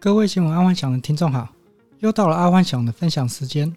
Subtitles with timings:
[0.00, 1.48] 各位新闻阿幻想的听众好，
[1.98, 3.74] 又到了阿幻想的分享时间。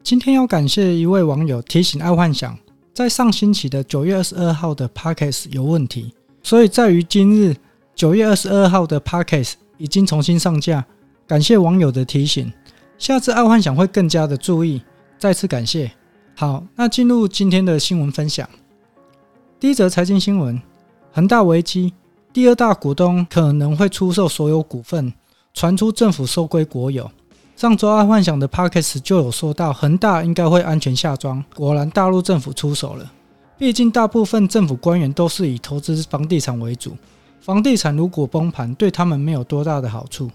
[0.00, 2.56] 今天要感谢一位网友提醒阿幻想，
[2.94, 7.56] 在上星期的九月二十二号的 Podcast 有问题，所以在于今日
[7.96, 10.86] 九月二十二号的 Podcast 已经重新上架。
[11.26, 12.52] 感谢网友的提醒，
[12.96, 14.80] 下次阿幻想会更加的注意。
[15.18, 15.90] 再次感谢。
[16.36, 18.48] 好，那进入今天的新闻分享。
[19.58, 20.62] 第一则财经新闻：
[21.10, 21.92] 恒大危机，
[22.32, 25.12] 第二大股东可能会出售所有股份。
[25.54, 27.10] 传出政府收归国有。
[27.56, 31.44] 上周二幻想的 Podcast 就有说到，恒大应该会安全下庄。
[31.54, 33.12] 果然，大陆政府出手了。
[33.58, 36.96] 毕竟，大部分政府官员都是以投资房地产为主，
[37.42, 40.30] 房地产如果崩盘，对他们没有多大的好处。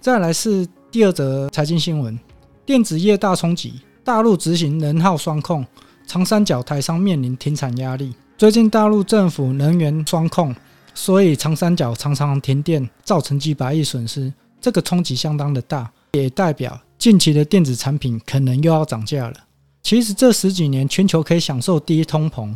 [0.00, 2.16] 再来是第二则财经新闻：
[2.64, 5.66] 电子业大冲击，大陆执行能耗双控，
[6.06, 8.14] 长三角台商面临停产压力。
[8.38, 10.54] 最近，大陆政府能源双控，
[10.94, 14.32] 所以长三角常常停电，造成几百亿损失。
[14.60, 19.34] 这个冲击相当的大，也代表近期的电子产品可能又要涨价了。
[19.82, 22.54] 其实这十几年全球可以享受低通膨，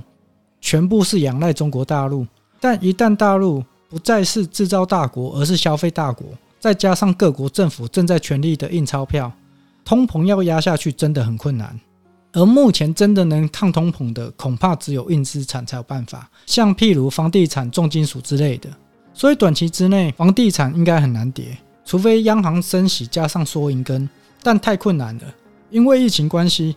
[0.61, 2.27] 全部是仰赖中国大陆。
[2.61, 6.27] 但一旦大陆不再是制造大国，而是消费大国，
[6.61, 9.33] 再加上各国政府正在全力的印钞票，
[9.85, 11.79] 通膨要压下去真的很困难。
[12.33, 18.69] 而目前真的能抗通膨的，恐怕只有硬资产才有办法，像譬如房地产、重金属之类的。
[19.13, 21.57] 所以短期之内，房地产应该很难跌。
[21.85, 24.09] 除非央行升息加上缩银根，
[24.43, 25.23] 但太困难了，
[25.71, 26.75] 因为疫情关系，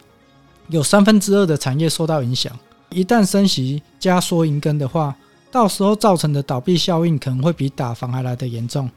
[0.70, 2.52] 有三分之二的产业受到影响。
[2.90, 5.16] 一旦升息加缩银根的话，
[5.52, 8.90] 到时候造成的倒闭效应可能会比打房还来得严重。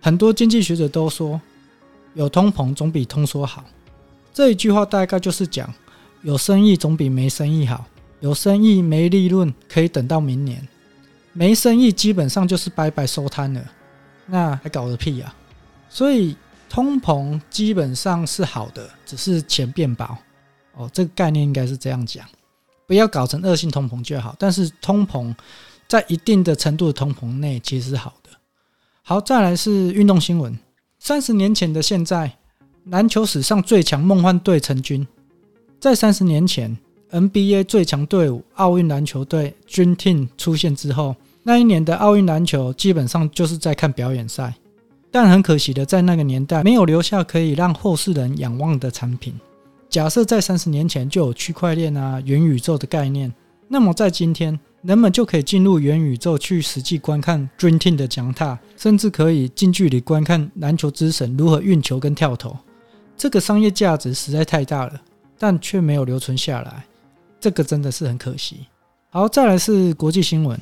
[0.00, 1.40] 很多经济学者都说，
[2.14, 3.64] 有通膨总比通缩好。
[4.32, 5.72] 这一句话大概就是讲，
[6.22, 7.84] 有生意总比没生意好。
[8.20, 10.66] 有生意没利润可以等到明年，
[11.32, 13.62] 没生意基本上就是白白收摊了。
[14.26, 15.32] 那还搞个屁呀！
[15.88, 16.36] 所以
[16.68, 20.16] 通膨基本上是好的，只是钱变薄
[20.74, 20.88] 哦。
[20.92, 22.26] 这个概念应该是这样讲，
[22.86, 24.36] 不要搞成恶性通膨就好。
[24.38, 25.34] 但是通膨
[25.88, 28.30] 在一定的程度的通膨内其实是好的。
[29.02, 30.58] 好，再来是运动新闻。
[30.98, 32.30] 三十年前的现在，
[32.84, 35.06] 篮球史上最强梦幻队成军。
[35.80, 36.76] 在三十年前
[37.10, 44.52] ，NBA 最强队伍奥运篮球队 Dream Team 出现之后，那一年的奥运篮球基本上就是在看表演赛。
[45.10, 49.34] 但很可惜的，在那个年代没有留下可以让后世人仰望的产品。
[49.88, 53.32] 假设在三十年前就有区块链啊、元宇宙的概念，
[53.68, 62.54] 那么在今天，人们就可以进入元宇宙去实际观看 Dream Team 的强大，甚至可以近距离观看篮球之神如何运球跟跳投。
[63.16, 65.00] 这个商业价值实在太大了，
[65.38, 66.84] 但却没有留存下来，
[67.40, 68.66] 这个真的是很可惜。
[69.08, 70.60] 好，再来是国际新闻，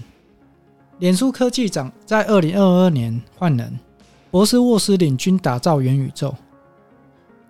[1.00, 3.76] 脸书科技长在二零二二年换人。
[4.36, 6.34] 博斯沃斯领军打造元宇宙，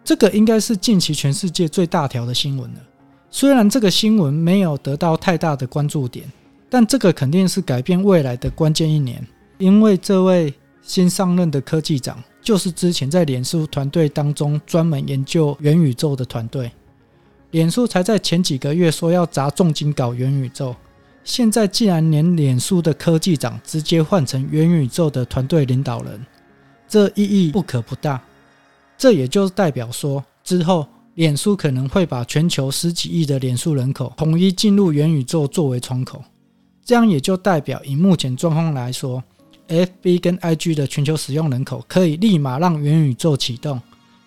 [0.05, 2.81] 这个应该是近期全世界最大条的新闻了。
[3.29, 6.31] 虽然这个新闻没有得到太大的关注点，
[6.71, 9.27] 但这个肯定是改变未来的关键一年，
[9.59, 16.71] 因为这位新上任的科技长就是之前在脸书团队当中专门研究元宇宙的团队。
[17.51, 20.73] 脸书才在前几个月说要砸重金搞元宇宙，
[21.25, 26.25] 现在竟然连脸书的科技长直接换成元宇宙的团队领导人。
[26.89, 28.23] 这意义不可不大，
[28.97, 36.23] 这也就代表说，之后脸书可能会把全球十几亿的脸书人口统一进入元宇宙作为窗口，
[36.85, 39.23] 这样也就代表以目前状况来说
[39.69, 43.81] ，FB 跟 IG 的全球使用人口可以立马让元宇宙启动，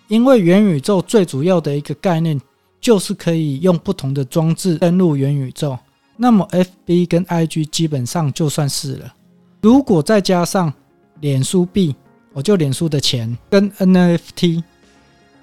[0.08, 2.38] 因为元宇宙最主要的一个概念
[2.80, 5.78] 就是可以用不同的装置登录元宇宙，
[6.16, 9.14] 那么 FB 跟 IG 基本上就算是了，
[9.62, 10.72] 如果再加上
[11.20, 11.96] 脸书币。
[12.32, 14.62] 我就脸书的钱跟 NFT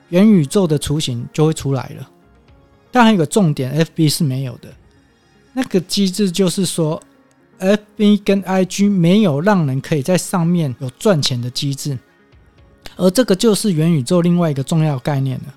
[0.09, 2.09] 元宇宙的雏形就会出来了，
[2.91, 4.69] 但还有个重点，FB 是没有的。
[5.53, 7.01] 那个机制就是说
[7.59, 11.97] ，FB 跟 IG 没有让人可以在上面有赚钱的机制，
[12.95, 15.53] 而这个就是元宇宙另外一个重要概念了。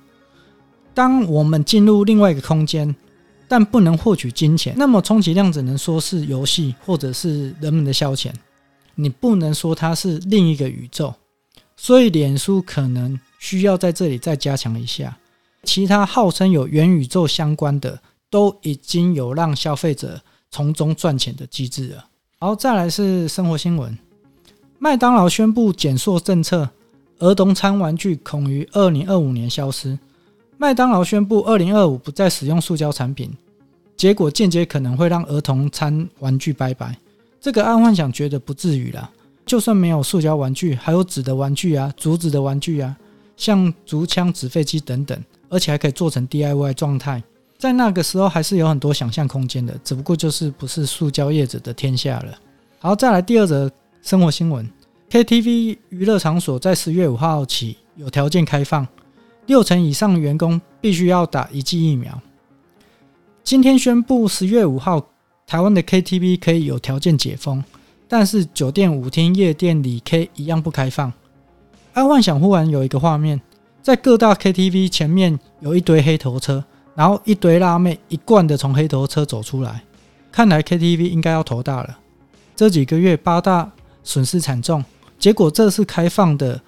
[0.92, 2.92] 当我们进入另外一个空间，
[3.46, 8.32] 但不能获取金钱，那么充其量只能说是游戏或者是人们的消遣。
[9.00, 11.14] 你不能说它是另一个宇宙，
[11.76, 15.16] 所以脸书可能需要在这里再加强一下。
[15.62, 20.20] 其他号称有元宇宙相关的，都已经有让消费者
[20.50, 22.06] 从中赚钱的机制了。
[22.38, 23.96] 好，再来是生活新闻：
[24.78, 26.68] 麦当劳宣布减塑政策，
[27.18, 29.98] 儿童餐玩具恐于二零二五年消失。
[30.56, 33.30] 麦当劳宣布二零二五不再使用塑胶产品，
[33.96, 36.98] 结果间接可能会让儿童餐玩具拜拜。
[37.40, 39.10] 这个阿幻想觉得不至于啦，
[39.46, 42.94] 就算没有塑胶玩具，还有纸的玩具啊，竹子的玩具啊，
[43.36, 47.22] 像竹枪、纸飞机等等，而且还可以做成 DIY 状态。
[47.56, 52.38] 在那个时候，还是有很多想象空间的，只不过就是不是塑胶业者的天下了。
[52.78, 53.70] 好，再来第二则
[54.02, 54.68] 生活新闻
[55.10, 58.86] ：KTV 娱乐场所在十月五号起有条件开放，
[59.46, 62.20] 六成以上员工必须要打一剂疫苗。
[63.42, 65.09] 今天宣布，十月五号，
[65.50, 67.64] 台湾的 KTV 可以有条件解封，
[68.06, 71.12] 但是酒店、舞厅、夜店、里 K 一样不开放。
[71.92, 73.40] 爱幻想忽然有一个画面，
[73.82, 76.64] 在各大 KTV 前面有一堆黑头车，
[76.94, 79.82] 然后一堆辣妹一贯的从黑头车走出来，
[80.30, 81.98] 看来 KTV 应该要头大了。
[82.54, 83.72] 这几个月八大
[84.04, 84.84] 损失惨重，
[85.18, 86.60] 结果这次开放的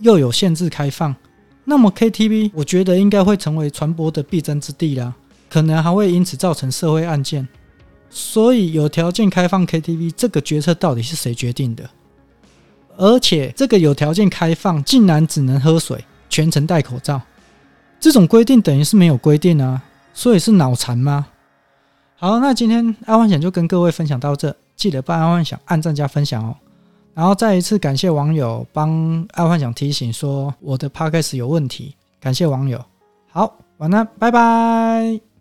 [0.00, 1.16] 又有限制开放，
[1.64, 5.14] 那么 KTV 我觉得应该会成为传播的必争之地啦。
[5.48, 7.48] 可能还会因此造成社会案件，
[8.08, 11.88] 所以有条件开放 KTV 这个决策到底是谁决定的？
[12.96, 17.20] 而且这个有条件开放竟然只能喝水，全程戴口罩，
[18.00, 19.82] 这种规定等于是没有规定啊！
[20.14, 21.26] 所以是脑残吗？
[22.16, 26.56] 好，那今天爱幻想就跟各位分享到这，记得帮爱幻想按赞加分享哦。
[27.12, 32.82] 然后再一次感谢网友帮爱幻想提醒说我的 Podcast 有问题，感谢网友。
[33.30, 35.35] 好，晚安，拜拜。